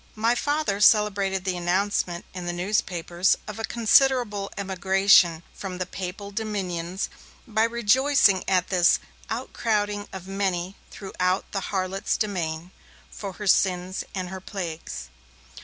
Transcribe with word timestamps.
My 0.15 0.33
Father 0.33 0.79
celebrated 0.79 1.45
the 1.45 1.55
announcement 1.55 2.25
in 2.33 2.47
the 2.47 2.53
newspapers 2.53 3.37
of 3.47 3.59
a 3.59 3.63
considerable 3.63 4.49
emigration 4.57 5.43
from 5.53 5.77
the 5.77 5.85
Papal 5.85 6.31
Dominions 6.31 7.07
by 7.47 7.65
rejoicing 7.65 8.43
at 8.47 8.69
'this 8.69 8.97
outcrowding 9.29 10.07
of 10.11 10.27
many, 10.27 10.75
throughout 10.89 11.51
the 11.51 11.65
harlot's 11.69 12.17
domain, 12.17 12.71
from 13.11 13.35
her 13.35 13.45
sins 13.45 14.03
and 14.15 14.29
her 14.29 14.41
plagues'. 14.41 15.07